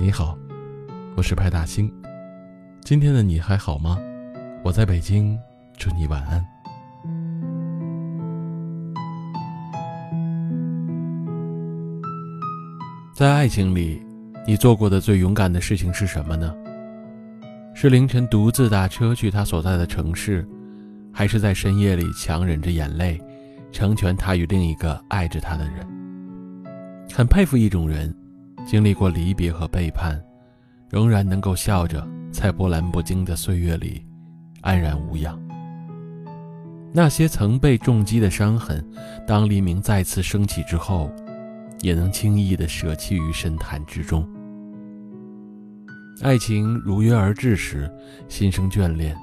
[0.00, 0.38] 你好，
[1.16, 1.92] 我是派大星。
[2.84, 3.98] 今天的你还好吗？
[4.62, 5.36] 我在北京，
[5.76, 6.46] 祝你晚安。
[13.12, 14.00] 在爱情里，
[14.46, 16.54] 你做过的最勇敢的事情是什么呢？
[17.74, 20.46] 是凌晨独自打车去他所在的城市，
[21.12, 23.20] 还是在深夜里强忍着眼泪，
[23.72, 25.84] 成全他与另一个爱着他的人？
[27.12, 28.14] 很佩服一种人。
[28.68, 30.22] 经历过离别和背叛，
[30.90, 34.04] 仍然能够笑着在波澜不惊的岁月里
[34.60, 35.40] 安然无恙。
[36.92, 38.86] 那些曾被重击的伤痕，
[39.26, 41.10] 当黎明再次升起之后，
[41.80, 44.28] 也能轻易地舍弃于深潭之中。
[46.20, 47.90] 爱情如约而至时，
[48.28, 49.16] 心生眷恋，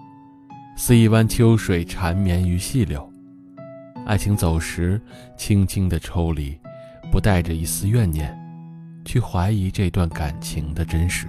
[0.75, 2.99] 似一湾秋水缠绵于细柳；
[4.07, 4.99] 爱情走时，
[5.37, 6.57] 轻轻地抽离，
[7.11, 8.35] 不带着一丝怨念。
[9.05, 11.27] 去怀疑这段感情的真实。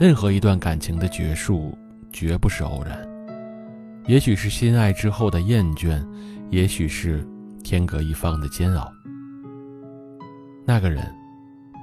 [0.00, 1.76] 任何一段感情的结束，
[2.12, 2.98] 绝不是偶然。
[4.06, 6.02] 也许是心爱之后的厌倦，
[6.50, 7.24] 也许是
[7.62, 8.90] 天各一方的煎熬。
[10.64, 11.04] 那个人，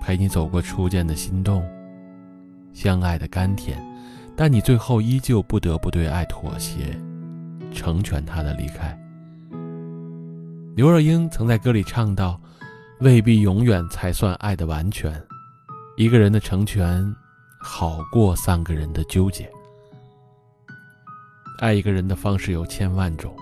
[0.02, 1.64] 陪你走过初见的心动，
[2.74, 3.78] 相爱的甘甜，
[4.36, 7.00] 但你最后依旧不得不对爱妥协，
[7.72, 8.98] 成全他的离开。
[10.76, 12.42] 刘若英曾在歌里唱到。
[13.02, 15.22] 未必永远才算爱的完全，
[15.98, 17.14] 一个人的成全，
[17.60, 19.52] 好过三个人的纠结。
[21.60, 23.36] 爱一个人的方式有千万种，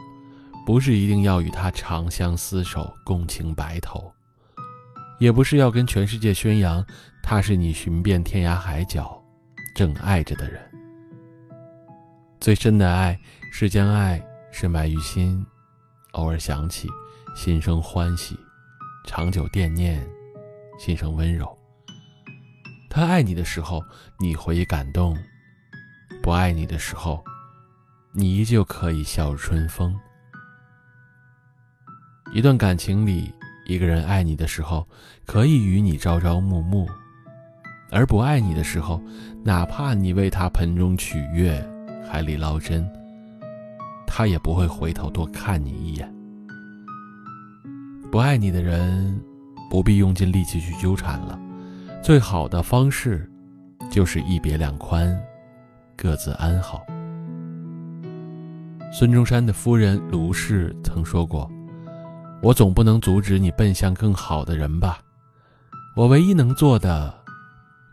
[0.65, 4.11] 不是一定要与他长相厮守、共情白头，
[5.19, 6.83] 也不是要跟全世界宣扬
[7.21, 9.23] 他是你寻遍天涯海角
[9.75, 10.59] 正爱着的人。
[12.39, 13.17] 最深的爱
[13.51, 14.19] 是将爱
[14.51, 15.45] 深埋于心，
[16.13, 16.89] 偶尔想起，
[17.35, 18.35] 心生欢喜。
[19.05, 20.01] 长久惦念，
[20.79, 21.55] 心生温柔。
[22.89, 23.83] 他爱你的时候，
[24.17, 25.13] 你会感动；
[26.21, 27.21] 不爱你的时候，
[28.13, 29.93] 你依旧可以笑如春风。
[32.33, 33.29] 一段感情里，
[33.65, 34.87] 一个人爱你的时候，
[35.25, 36.87] 可以与你朝朝暮暮；
[37.91, 39.01] 而不爱你的时候，
[39.43, 41.61] 哪怕你为他盆中取月，
[42.09, 42.89] 海里捞针，
[44.07, 46.12] 他也不会回头多看你一眼。
[48.13, 49.19] 不爱你的人，
[49.71, 51.39] 不必用尽力气去纠缠了。
[51.99, 53.27] 最好的方式，
[53.89, 55.19] 就是一别两宽，
[55.97, 56.85] 各自安好。
[58.91, 61.49] 孙中山的夫人卢氏曾说过
[62.43, 64.99] ：“我总不能阻止你奔向更好的人吧？
[65.95, 67.11] 我唯一能做的，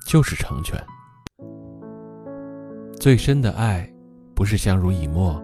[0.06, 0.78] 就是成全。
[3.00, 3.90] 最深的爱，
[4.34, 5.42] 不是相濡以沫，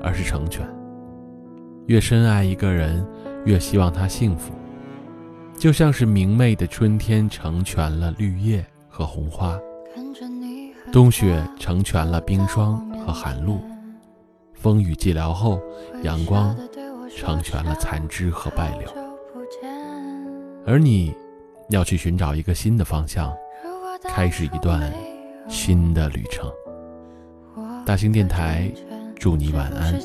[0.00, 0.64] 而是成全。
[1.88, 3.04] 越深爱一个人。”
[3.44, 4.52] 越希望他幸福，
[5.58, 9.58] 就像是明媚的春天成全了绿叶和红花，
[10.92, 13.60] 冬雪成全了冰霜和寒露，
[14.54, 15.60] 风雨寂寥后，
[16.02, 16.56] 阳光
[17.16, 18.88] 成全了残枝和败柳。
[20.66, 21.14] 而你，
[21.68, 23.30] 要去寻找一个新的方向，
[24.04, 24.90] 开始一段
[25.48, 26.50] 新的旅程。
[27.84, 28.72] 大兴电台，
[29.16, 30.00] 祝你晚安。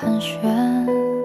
[0.00, 1.17] 盘旋。